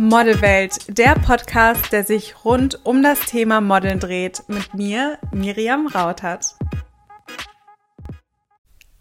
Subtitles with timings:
[0.00, 6.54] Modelwelt, der Podcast, der sich rund um das Thema Modeln dreht, mit mir, Miriam Rautert.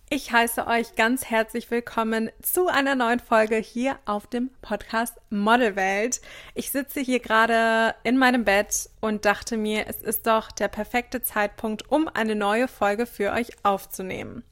[0.10, 6.20] Ich heiße euch ganz herzlich willkommen zu einer neuen Folge hier auf dem Podcast Modelwelt.
[6.56, 11.22] Ich sitze hier gerade in meinem Bett und dachte mir, es ist doch der perfekte
[11.22, 14.44] Zeitpunkt, um eine neue Folge für euch aufzunehmen.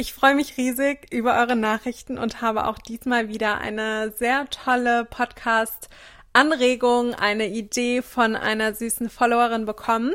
[0.00, 5.04] Ich freue mich riesig über eure Nachrichten und habe auch diesmal wieder eine sehr tolle
[5.04, 10.14] Podcast-Anregung, eine Idee von einer süßen Followerin bekommen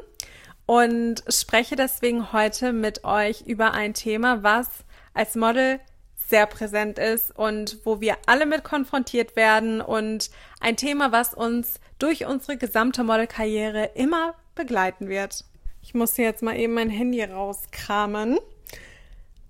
[0.66, 4.70] und spreche deswegen heute mit euch über ein Thema, was
[5.14, 5.80] als Model
[6.30, 10.32] sehr präsent ist und wo wir alle mit konfrontiert werden und
[10.62, 15.46] ein Thema, was uns durch unsere gesamte Modelkarriere immer begleiten wird.
[15.84, 18.40] Ich muss jetzt mal eben mein Handy rauskramen.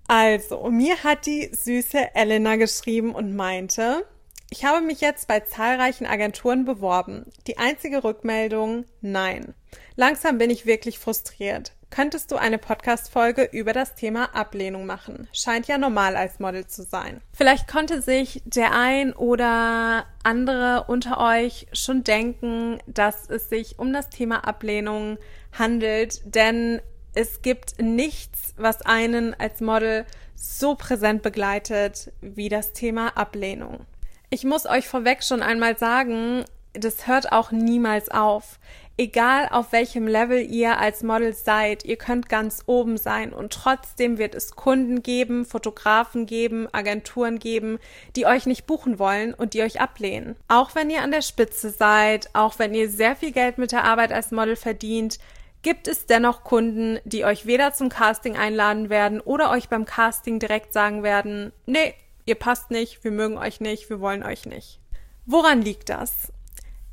[0.08, 4.06] Also, mir hat die süße Elena geschrieben und meinte,
[4.50, 7.26] ich habe mich jetzt bei zahlreichen Agenturen beworben.
[7.48, 9.54] Die einzige Rückmeldung, nein.
[9.96, 11.72] Langsam bin ich wirklich frustriert.
[11.90, 15.28] Könntest du eine Podcast-Folge über das Thema Ablehnung machen?
[15.32, 17.20] Scheint ja normal als Model zu sein.
[17.32, 23.92] Vielleicht konnte sich der ein oder andere unter euch schon denken, dass es sich um
[23.92, 25.18] das Thema Ablehnung
[25.52, 26.80] handelt, denn
[27.16, 33.86] es gibt nichts, was einen als Model so präsent begleitet wie das Thema Ablehnung.
[34.28, 38.58] Ich muss euch vorweg schon einmal sagen, das hört auch niemals auf.
[38.98, 44.18] Egal auf welchem Level ihr als Model seid, ihr könnt ganz oben sein und trotzdem
[44.18, 47.78] wird es Kunden geben, Fotografen geben, Agenturen geben,
[48.14, 50.36] die euch nicht buchen wollen und die euch ablehnen.
[50.48, 53.84] Auch wenn ihr an der Spitze seid, auch wenn ihr sehr viel Geld mit der
[53.84, 55.18] Arbeit als Model verdient,
[55.66, 60.38] gibt es dennoch Kunden, die euch weder zum Casting einladen werden oder euch beim Casting
[60.38, 61.92] direkt sagen werden, nee,
[62.24, 64.78] ihr passt nicht, wir mögen euch nicht, wir wollen euch nicht.
[65.24, 66.32] Woran liegt das?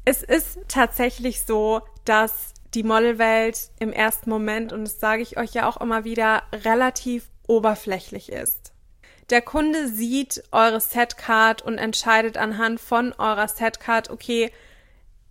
[0.06, 5.54] Es ist tatsächlich so, dass die Modelwelt im ersten Moment, und das sage ich euch
[5.54, 8.74] ja auch immer wieder, relativ oberflächlich ist.
[9.30, 14.52] Der Kunde sieht eure Setcard und entscheidet anhand von eurer Setcard, okay,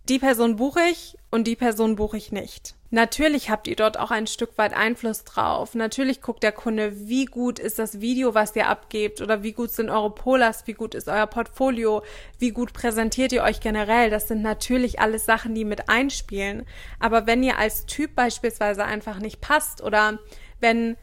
[0.07, 2.75] die Person buche ich und die Person buche ich nicht.
[2.93, 5.73] Natürlich habt ihr dort auch ein Stück weit Einfluss drauf.
[5.73, 9.71] Natürlich guckt der Kunde, wie gut ist das Video, was ihr abgebt oder wie gut
[9.71, 12.03] sind eure Polars, wie gut ist euer Portfolio,
[12.37, 14.11] wie gut präsentiert ihr euch generell.
[14.11, 16.67] Das sind natürlich alles Sachen, die mit einspielen.
[16.99, 20.19] Aber wenn ihr als Typ beispielsweise einfach nicht passt oder
[20.59, 20.95] wenn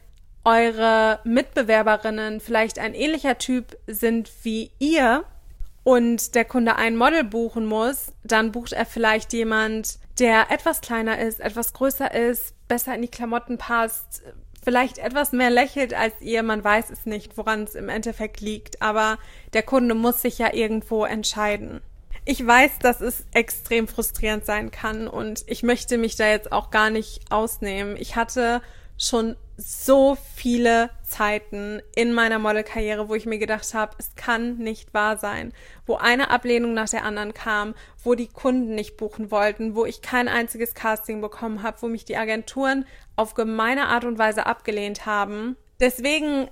[0.45, 5.25] eure Mitbewerberinnen vielleicht ein ähnlicher Typ sind wie ihr,
[5.83, 11.19] und der Kunde ein Model buchen muss, dann bucht er vielleicht jemand, der etwas kleiner
[11.19, 14.23] ist, etwas größer ist, besser in die Klamotten passt,
[14.63, 18.81] vielleicht etwas mehr lächelt als ihr, man weiß es nicht, woran es im Endeffekt liegt,
[18.81, 19.17] aber
[19.53, 21.81] der Kunde muss sich ja irgendwo entscheiden.
[22.23, 26.69] Ich weiß, dass es extrem frustrierend sein kann und ich möchte mich da jetzt auch
[26.69, 27.97] gar nicht ausnehmen.
[27.97, 28.61] Ich hatte
[28.97, 34.93] schon so viele Zeiten in meiner Modelkarriere, wo ich mir gedacht habe, es kann nicht
[34.93, 35.53] wahr sein,
[35.85, 40.01] wo eine Ablehnung nach der anderen kam, wo die Kunden nicht buchen wollten, wo ich
[40.01, 42.85] kein einziges Casting bekommen habe, wo mich die Agenturen
[43.15, 45.55] auf gemeine Art und Weise abgelehnt haben.
[45.79, 46.49] Deswegen,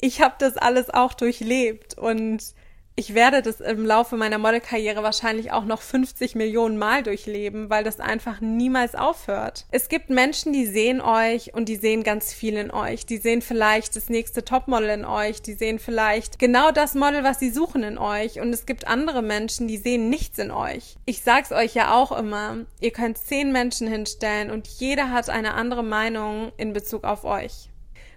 [0.00, 2.54] ich habe das alles auch durchlebt und
[2.94, 7.84] ich werde das im Laufe meiner Modelkarriere wahrscheinlich auch noch 50 Millionen Mal durchleben, weil
[7.84, 9.64] das einfach niemals aufhört.
[9.70, 13.06] Es gibt Menschen, die sehen euch und die sehen ganz viel in euch.
[13.06, 15.40] Die sehen vielleicht das nächste Topmodel in euch.
[15.40, 18.40] Die sehen vielleicht genau das Model, was sie suchen in euch.
[18.40, 20.96] Und es gibt andere Menschen, die sehen nichts in euch.
[21.06, 22.58] Ich sag's euch ja auch immer.
[22.80, 27.71] Ihr könnt zehn Menschen hinstellen und jeder hat eine andere Meinung in Bezug auf euch.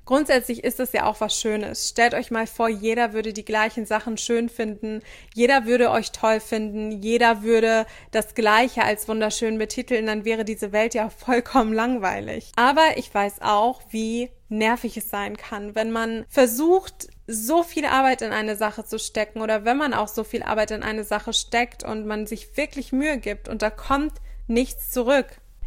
[0.06, 1.90] Grundsätzlich ist es ja auch was Schönes.
[1.90, 5.02] Stellt euch mal vor, jeder würde die gleichen Sachen schön finden,
[5.34, 10.72] jeder würde euch toll finden, jeder würde das Gleiche als wunderschön betiteln, dann wäre diese
[10.72, 12.52] Welt ja vollkommen langweilig.
[12.56, 18.22] Aber ich weiß auch, wie nervig es sein kann, wenn man versucht, so viel Arbeit
[18.22, 21.34] in eine Sache zu stecken oder wenn man auch so viel Arbeit in eine Sache
[21.34, 24.14] steckt und man sich wirklich Mühe gibt und da kommt
[24.48, 25.26] nichts zurück.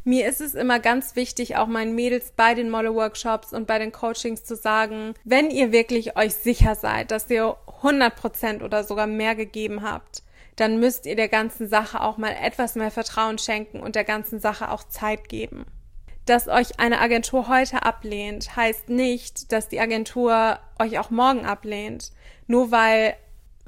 [0.08, 3.92] Mir ist es immer ganz wichtig, auch meinen Mädels bei den Model-Workshops und bei den
[3.92, 9.34] Coachings zu sagen, wenn ihr wirklich euch sicher seid, dass ihr 100% oder sogar mehr
[9.34, 10.22] gegeben habt,
[10.56, 14.40] dann müsst ihr der ganzen Sache auch mal etwas mehr Vertrauen schenken und der ganzen
[14.40, 15.66] Sache auch Zeit geben.
[16.24, 22.12] Dass euch eine Agentur heute ablehnt, heißt nicht, dass die Agentur euch auch morgen ablehnt.
[22.46, 23.14] Nur weil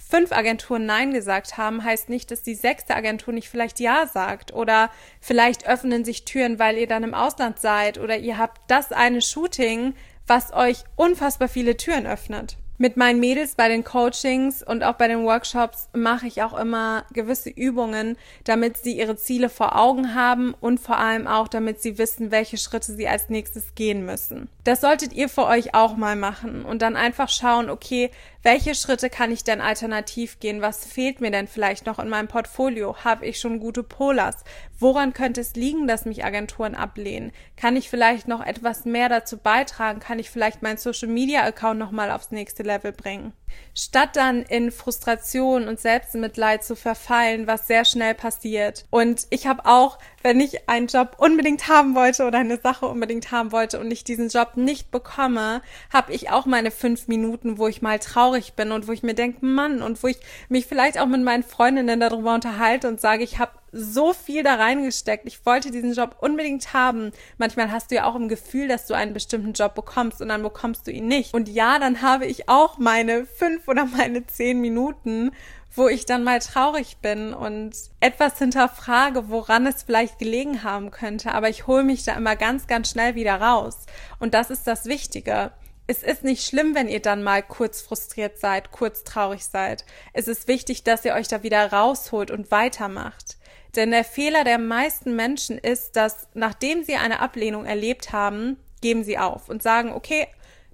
[0.09, 4.53] fünf Agenturen Nein gesagt haben, heißt nicht, dass die sechste Agentur nicht vielleicht Ja sagt.
[4.53, 7.99] Oder vielleicht öffnen sich Türen, weil ihr dann im Ausland seid.
[7.99, 9.95] Oder ihr habt das eine Shooting,
[10.27, 12.57] was euch unfassbar viele Türen öffnet.
[12.83, 17.05] Mit meinen Mädels bei den Coachings und auch bei den Workshops mache ich auch immer
[17.13, 21.99] gewisse Übungen, damit sie ihre Ziele vor Augen haben und vor allem auch, damit sie
[21.99, 24.49] wissen, welche Schritte sie als nächstes gehen müssen.
[24.65, 28.11] Das solltet ihr für euch auch mal machen und dann einfach schauen, okay,
[28.43, 30.63] welche Schritte kann ich denn alternativ gehen?
[30.63, 32.97] Was fehlt mir denn vielleicht noch in meinem Portfolio?
[33.05, 34.45] Habe ich schon gute Polars?
[34.79, 37.33] Woran könnte es liegen, dass mich Agenturen ablehnen?
[37.57, 40.01] Kann ich vielleicht noch etwas mehr dazu beitragen?
[40.01, 43.35] Kann ich vielleicht meinen Social Media Account nochmal aufs nächste Level bringen?
[43.75, 48.85] Statt dann in Frustration und Selbstmitleid zu verfallen, was sehr schnell passiert.
[48.91, 53.31] Und ich habe auch, wenn ich einen Job unbedingt haben wollte oder eine Sache unbedingt
[53.33, 55.63] haben wollte und ich diesen Job nicht bekomme,
[55.93, 59.15] habe ich auch meine fünf Minuten, wo ich mal traurig bin und wo ich mir
[59.15, 60.19] denke, Mann, und wo ich
[60.49, 64.55] mich vielleicht auch mit meinen Freundinnen darüber unterhalte und sage, ich habe so viel da
[64.55, 65.27] reingesteckt.
[65.27, 67.13] Ich wollte diesen Job unbedingt haben.
[67.39, 70.43] Manchmal hast du ja auch im Gefühl, dass du einen bestimmten Job bekommst und dann
[70.43, 71.35] bekommst du ihn nicht.
[71.35, 75.33] Und ja, dann habe ich auch meine fünf oder meine zehn Minuten,
[75.75, 81.33] wo ich dann mal traurig bin und etwas hinterfrage, woran es vielleicht gelegen haben könnte.
[81.33, 83.87] Aber ich hole mich da immer ganz, ganz schnell wieder raus.
[84.19, 85.53] Und das ist das Wichtige.
[85.87, 89.85] Es ist nicht schlimm, wenn ihr dann mal kurz frustriert seid, kurz traurig seid.
[90.13, 93.39] Es ist wichtig, dass ihr euch da wieder rausholt und weitermacht.
[93.77, 99.05] Denn der Fehler der meisten Menschen ist, dass nachdem sie eine Ablehnung erlebt haben, geben
[99.05, 100.27] sie auf und sagen, okay,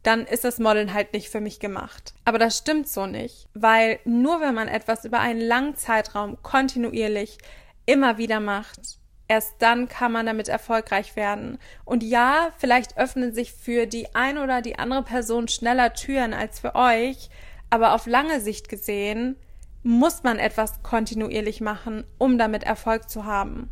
[0.03, 2.15] dann ist das Modeln halt nicht für mich gemacht.
[2.25, 7.39] Aber das stimmt so nicht, weil nur wenn man etwas über einen langen Zeitraum kontinuierlich
[7.87, 8.81] immer wieder macht,
[9.27, 11.59] erst dann kann man damit erfolgreich werden.
[11.85, 16.61] Und ja, vielleicht öffnen sich für die eine oder die andere Person schneller Türen als
[16.61, 17.29] für euch,
[17.69, 19.37] aber auf lange Sicht gesehen
[19.87, 23.71] muss man etwas kontinuierlich machen, um damit Erfolg zu haben.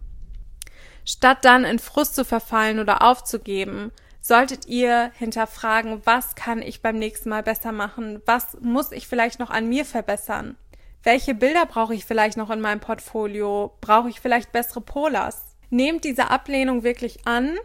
[1.04, 3.90] Statt dann in Frust zu verfallen oder aufzugeben,
[4.20, 8.22] solltet ihr hinterfragen, was kann ich beim nächsten Mal besser machen?
[8.24, 10.56] Was muss ich vielleicht noch an mir verbessern?
[11.02, 13.76] Welche Bilder brauche ich vielleicht noch in meinem Portfolio?
[13.82, 15.56] Brauche ich vielleicht bessere Polars?
[15.68, 17.58] Nehmt diese Ablehnung wirklich an,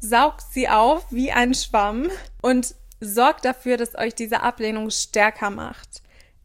[0.00, 2.08] saugt sie auf wie ein Schwamm
[2.40, 6.02] und sorgt dafür, dass euch diese Ablehnung stärker macht.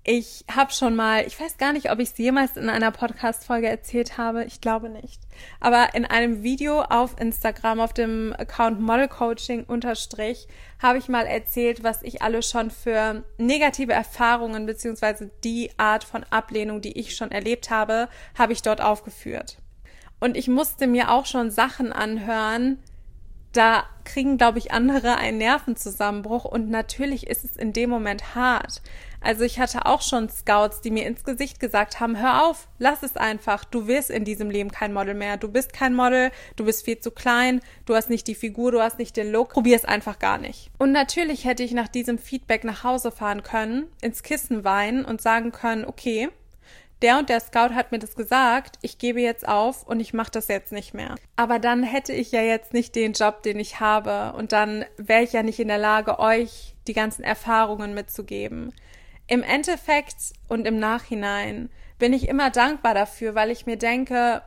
[0.08, 3.68] Ich habe schon mal, ich weiß gar nicht, ob ich es jemals in einer Podcast-Folge
[3.68, 5.20] erzählt habe, ich glaube nicht.
[5.60, 10.48] Aber in einem Video auf Instagram, auf dem Account Model Coaching unterstrich,
[10.80, 16.24] habe ich mal erzählt, was ich alles schon für negative Erfahrungen beziehungsweise die Art von
[16.30, 18.08] Ablehnung, die ich schon erlebt habe,
[18.38, 19.58] habe ich dort aufgeführt.
[20.20, 22.78] Und ich musste mir auch schon Sachen anhören,
[23.56, 28.82] da kriegen, glaube ich, andere einen Nervenzusammenbruch und natürlich ist es in dem Moment hart.
[29.26, 33.02] Also ich hatte auch schon Scouts, die mir ins Gesicht gesagt haben, hör auf, lass
[33.02, 36.66] es einfach, du wirst in diesem Leben kein Model mehr, du bist kein Model, du
[36.66, 39.78] bist viel zu klein, du hast nicht die Figur, du hast nicht den Look, probier
[39.78, 40.70] es einfach gar nicht.
[40.78, 45.24] Und natürlich hätte ich nach diesem Feedback nach Hause fahren können, ins Kissen weinen und
[45.24, 46.30] sagen können, okay,
[47.02, 50.32] der und der Scout hat mir das gesagt, ich gebe jetzt auf und ich mache
[50.32, 51.16] das jetzt nicht mehr.
[51.36, 55.24] Aber dann hätte ich ja jetzt nicht den Job, den ich habe und dann wäre
[55.24, 58.74] ich ja nicht in der Lage, euch die ganzen Erfahrungen mitzugeben.
[59.28, 60.16] Im Endeffekt
[60.48, 64.42] und im Nachhinein bin ich immer dankbar dafür, weil ich mir denke,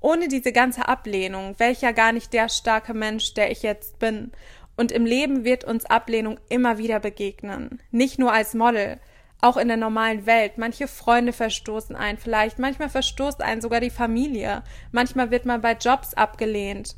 [0.00, 3.98] ohne diese ganze Ablehnung wäre ich ja gar nicht der starke Mensch, der ich jetzt
[3.98, 4.32] bin.
[4.76, 7.80] Und im Leben wird uns Ablehnung immer wieder begegnen.
[7.90, 8.98] Nicht nur als Model,
[9.44, 10.56] auch in der normalen Welt.
[10.56, 15.72] Manche Freunde verstoßen einen vielleicht, manchmal verstoßt einen sogar die Familie, manchmal wird man bei
[15.72, 16.96] Jobs abgelehnt.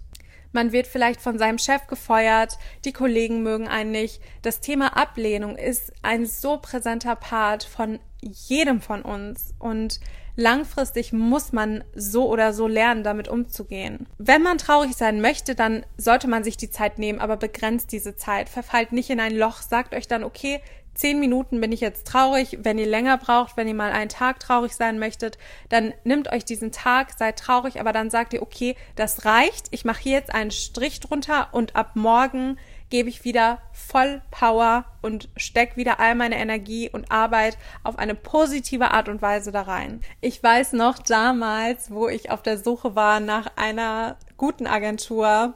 [0.52, 4.22] Man wird vielleicht von seinem Chef gefeuert, die Kollegen mögen einen nicht.
[4.40, 10.00] Das Thema Ablehnung ist ein so präsenter Part von jedem von uns und
[10.36, 14.06] langfristig muss man so oder so lernen, damit umzugehen.
[14.18, 18.16] Wenn man traurig sein möchte, dann sollte man sich die Zeit nehmen, aber begrenzt diese
[18.16, 18.48] Zeit.
[18.48, 20.60] Verfallt nicht in ein Loch, sagt euch dann, okay,
[20.96, 22.58] zehn Minuten bin ich jetzt traurig.
[22.62, 25.38] Wenn ihr länger braucht, wenn ihr mal einen Tag traurig sein möchtet,
[25.68, 29.66] dann nimmt euch diesen Tag, seid traurig, aber dann sagt ihr, okay, das reicht.
[29.70, 34.84] Ich mache hier jetzt einen Strich drunter und ab morgen gebe ich wieder voll Power
[35.02, 39.62] und steck wieder all meine Energie und Arbeit auf eine positive Art und Weise da
[39.62, 40.00] rein.
[40.20, 45.54] Ich weiß noch damals, wo ich auf der Suche war nach einer guten Agentur,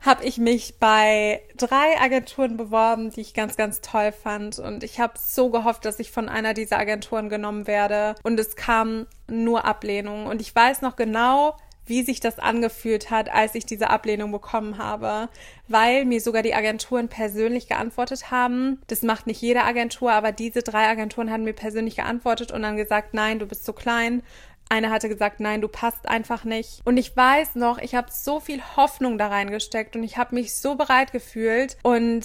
[0.00, 4.58] habe ich mich bei drei Agenturen beworben, die ich ganz, ganz toll fand.
[4.58, 8.14] Und ich habe so gehofft, dass ich von einer dieser Agenturen genommen werde.
[8.22, 10.26] Und es kam nur Ablehnung.
[10.26, 11.56] Und ich weiß noch genau,
[11.88, 15.28] wie sich das angefühlt hat, als ich diese Ablehnung bekommen habe,
[15.68, 18.80] weil mir sogar die Agenturen persönlich geantwortet haben.
[18.86, 22.76] Das macht nicht jede Agentur, aber diese drei Agenturen haben mir persönlich geantwortet und dann
[22.76, 24.22] gesagt, nein, du bist zu klein
[24.68, 26.80] eine hatte gesagt, nein, du passt einfach nicht.
[26.84, 30.54] Und ich weiß noch, ich habe so viel Hoffnung da reingesteckt und ich habe mich
[30.54, 32.24] so bereit gefühlt und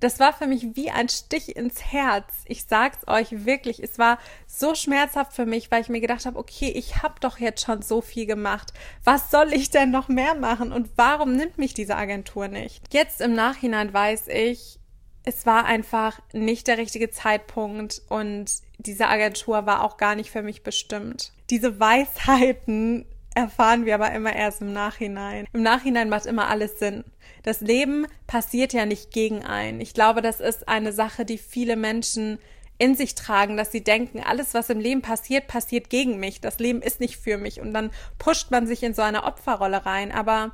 [0.00, 2.26] das war für mich wie ein Stich ins Herz.
[2.46, 6.38] Ich sag's euch wirklich, es war so schmerzhaft für mich, weil ich mir gedacht habe,
[6.38, 8.72] okay, ich habe doch jetzt schon so viel gemacht.
[9.02, 12.82] Was soll ich denn noch mehr machen und warum nimmt mich diese Agentur nicht?
[12.92, 14.78] Jetzt im Nachhinein weiß ich,
[15.24, 20.42] es war einfach nicht der richtige Zeitpunkt und diese Agentur war auch gar nicht für
[20.42, 21.32] mich bestimmt.
[21.50, 25.46] Diese Weisheiten erfahren wir aber immer erst im Nachhinein.
[25.52, 27.04] Im Nachhinein macht immer alles Sinn.
[27.42, 29.80] Das Leben passiert ja nicht gegen einen.
[29.80, 32.38] Ich glaube, das ist eine Sache, die viele Menschen
[32.78, 36.40] in sich tragen, dass sie denken, alles, was im Leben passiert, passiert gegen mich.
[36.40, 37.60] Das Leben ist nicht für mich.
[37.60, 40.12] Und dann pusht man sich in so eine Opferrolle rein.
[40.12, 40.52] Aber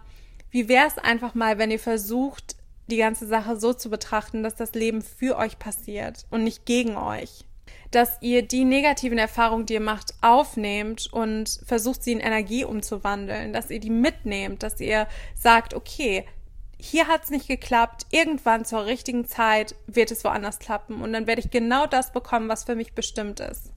[0.51, 2.57] wie wäre es einfach mal, wenn ihr versucht,
[2.89, 6.97] die ganze Sache so zu betrachten, dass das Leben für euch passiert und nicht gegen
[6.97, 7.47] euch?
[7.91, 13.53] Dass ihr die negativen Erfahrungen, die ihr macht, aufnehmt und versucht, sie in Energie umzuwandeln,
[13.53, 16.25] dass ihr die mitnehmt, dass ihr sagt, okay,
[16.79, 21.27] hier hat es nicht geklappt, irgendwann zur richtigen Zeit wird es woanders klappen und dann
[21.27, 23.71] werde ich genau das bekommen, was für mich bestimmt ist.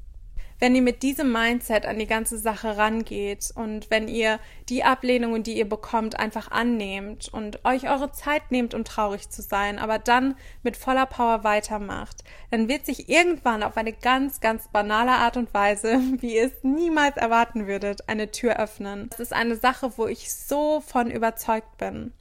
[0.63, 4.39] Wenn ihr mit diesem Mindset an die ganze Sache rangeht und wenn ihr
[4.69, 9.41] die Ablehnungen, die ihr bekommt, einfach annehmt und euch eure Zeit nehmt, um traurig zu
[9.41, 14.69] sein, aber dann mit voller Power weitermacht, dann wird sich irgendwann auf eine ganz, ganz
[14.69, 19.09] banale Art und Weise, wie ihr es niemals erwarten würdet, eine Tür öffnen.
[19.09, 22.13] Das ist eine Sache, wo ich so von überzeugt bin.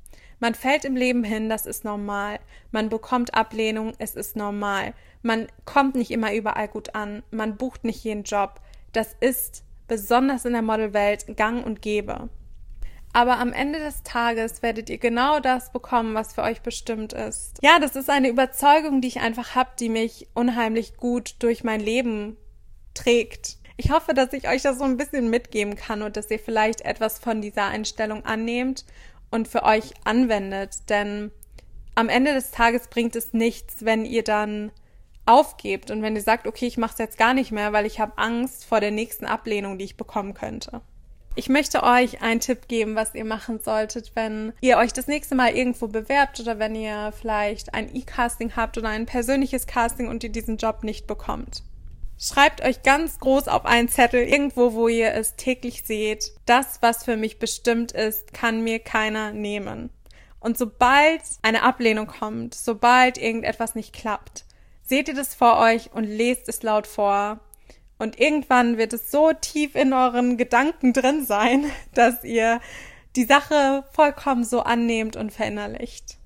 [0.42, 2.40] Man fällt im Leben hin, das ist normal.
[2.72, 4.92] Man bekommt Ablehnung, es ist normal.
[5.22, 7.22] Man kommt nicht immer überall gut an.
[7.30, 8.61] Man bucht nicht jeden Job.
[8.92, 12.28] Das ist besonders in der Modelwelt gang und gäbe.
[13.12, 17.61] Aber am Ende des Tages werdet ihr genau das bekommen, was für euch bestimmt ist.
[17.62, 21.78] Ja, das ist eine Überzeugung, die ich einfach habe, die mich unheimlich gut durch mein
[21.78, 22.37] Leben
[22.94, 23.58] trägt.
[23.76, 26.80] Ich hoffe, dass ich euch das so ein bisschen mitgeben kann und dass ihr vielleicht
[26.80, 28.84] etwas von dieser Einstellung annehmt
[29.32, 30.88] und für euch anwendet.
[30.88, 31.32] Denn
[31.94, 34.70] am Ende des Tages bringt es nichts, wenn ihr dann
[35.26, 38.00] aufgebt und wenn ihr sagt, okay, ich mache es jetzt gar nicht mehr, weil ich
[38.00, 40.80] habe Angst vor der nächsten Ablehnung, die ich bekommen könnte.
[41.34, 45.34] Ich möchte euch einen Tipp geben, was ihr machen solltet, wenn ihr euch das nächste
[45.34, 50.22] Mal irgendwo bewerbt oder wenn ihr vielleicht ein E-Casting habt oder ein persönliches Casting und
[50.24, 51.62] ihr diesen Job nicht bekommt.
[52.24, 56.30] Schreibt euch ganz groß auf einen Zettel, irgendwo, wo ihr es täglich seht.
[56.46, 59.90] Das, was für mich bestimmt ist, kann mir keiner nehmen.
[60.38, 64.44] Und sobald eine Ablehnung kommt, sobald irgendetwas nicht klappt,
[64.84, 67.40] seht ihr das vor euch und lest es laut vor.
[67.98, 71.64] Und irgendwann wird es so tief in euren Gedanken drin sein,
[71.94, 72.60] dass ihr
[73.16, 76.18] die Sache vollkommen so annehmt und verinnerlicht.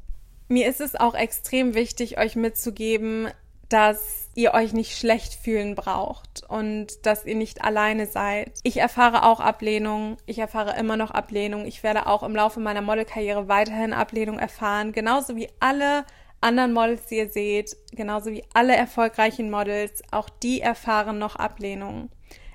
[0.48, 3.28] Mir ist es auch extrem wichtig, euch mitzugeben,
[3.68, 8.52] dass ihr euch nicht schlecht fühlen braucht und dass ihr nicht alleine seid.
[8.62, 10.18] Ich erfahre auch Ablehnung.
[10.26, 11.66] Ich erfahre immer noch Ablehnung.
[11.66, 14.92] Ich werde auch im Laufe meiner Modelkarriere weiterhin Ablehnung erfahren.
[14.92, 16.04] Genauso wie alle
[16.40, 22.10] anderen Models, die ihr seht, genauso wie alle erfolgreichen Models, auch die erfahren noch Ablehnung.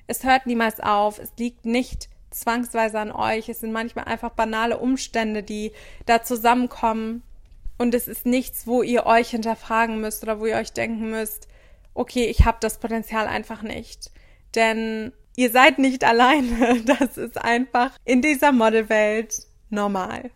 [0.06, 1.18] Es hört niemals auf.
[1.18, 3.48] Es liegt nicht zwangsweise an euch.
[3.48, 5.72] Es sind manchmal einfach banale Umstände, die
[6.06, 7.22] da zusammenkommen
[7.82, 11.48] und es ist nichts, wo ihr euch hinterfragen müsst oder wo ihr euch denken müsst,
[11.94, 14.12] okay, ich habe das Potenzial einfach nicht.
[14.54, 16.80] Denn ihr seid nicht alleine.
[16.86, 20.30] Das ist einfach in dieser Modelwelt normal.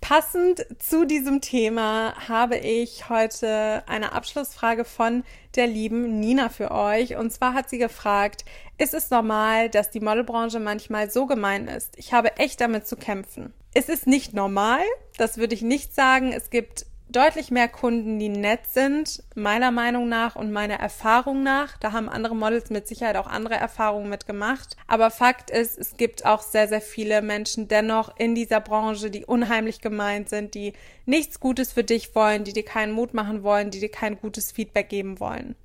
[0.00, 5.24] Passend zu diesem Thema habe ich heute eine Abschlussfrage von
[5.56, 7.16] der lieben Nina für euch.
[7.16, 8.44] Und zwar hat sie gefragt,
[8.78, 11.98] ist es normal, dass die Modelbranche manchmal so gemein ist?
[11.98, 13.52] Ich habe echt damit zu kämpfen.
[13.72, 14.82] Es ist nicht normal,
[15.16, 16.32] das würde ich nicht sagen.
[16.32, 21.76] Es gibt deutlich mehr Kunden, die nett sind, meiner Meinung nach und meiner Erfahrung nach.
[21.78, 24.76] Da haben andere Models mit Sicherheit auch andere Erfahrungen mitgemacht.
[24.86, 29.24] Aber Fakt ist, es gibt auch sehr, sehr viele Menschen dennoch in dieser Branche, die
[29.24, 30.72] unheimlich gemeint sind, die
[31.06, 34.52] nichts Gutes für dich wollen, die dir keinen Mut machen wollen, die dir kein gutes
[34.52, 35.56] Feedback geben wollen.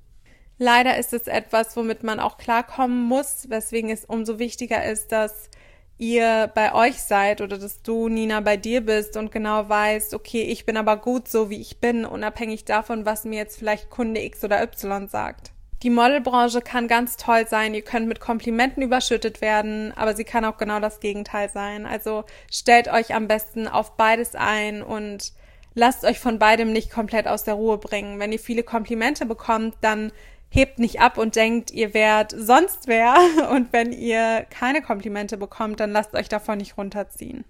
[0.58, 5.50] Leider ist es etwas, womit man auch klarkommen muss, weswegen es umso wichtiger ist, dass
[5.98, 10.42] ihr bei euch seid oder dass du, Nina, bei dir bist und genau weißt, okay,
[10.42, 14.22] ich bin aber gut so, wie ich bin, unabhängig davon, was mir jetzt vielleicht Kunde
[14.22, 15.52] X oder Y sagt.
[15.82, 20.44] Die Modelbranche kann ganz toll sein, ihr könnt mit Komplimenten überschüttet werden, aber sie kann
[20.44, 21.86] auch genau das Gegenteil sein.
[21.86, 25.32] Also stellt euch am besten auf beides ein und
[25.74, 28.18] lasst euch von beidem nicht komplett aus der Ruhe bringen.
[28.18, 30.12] Wenn ihr viele Komplimente bekommt, dann
[30.48, 33.16] hebt nicht ab und denkt, ihr wärt sonst wer.
[33.50, 37.44] Und wenn ihr keine Komplimente bekommt, dann lasst euch davon nicht runterziehen.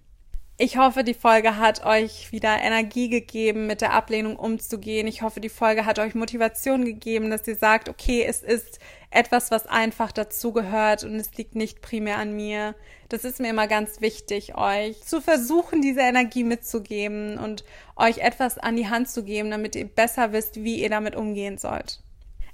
[0.58, 5.06] Ich hoffe, die Folge hat euch wieder Energie gegeben, mit der Ablehnung umzugehen.
[5.06, 8.78] Ich hoffe, die Folge hat euch Motivation gegeben, dass ihr sagt, okay, es ist
[9.10, 12.74] etwas, was einfach dazugehört und es liegt nicht primär an mir.
[13.10, 17.62] Das ist mir immer ganz wichtig, euch zu versuchen, diese Energie mitzugeben und
[17.94, 21.58] euch etwas an die Hand zu geben, damit ihr besser wisst, wie ihr damit umgehen
[21.58, 22.00] sollt.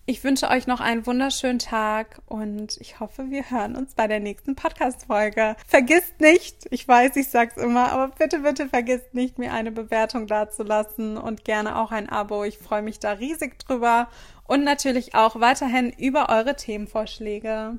[0.05, 4.19] Ich wünsche euch noch einen wunderschönen Tag und ich hoffe, wir hören uns bei der
[4.19, 5.55] nächsten Podcast-Folge.
[5.65, 10.27] Vergisst nicht, ich weiß, ich sag's immer, aber bitte, bitte vergisst nicht, mir eine Bewertung
[10.27, 12.43] dazulassen und gerne auch ein Abo.
[12.43, 14.09] Ich freue mich da riesig drüber
[14.49, 17.79] und natürlich auch weiterhin über eure Themenvorschläge.